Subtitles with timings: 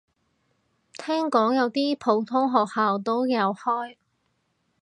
[0.93, 3.97] 聽講有啲普通學校都有開